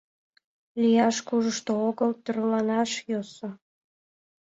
Лияш 0.81 1.17
кужушто 1.27 1.71
огыл, 1.87 2.11
тӧрланаш 2.23 2.91
йӧсӧ... 3.09 3.49